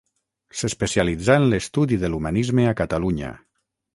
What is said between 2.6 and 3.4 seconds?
a Catalunya.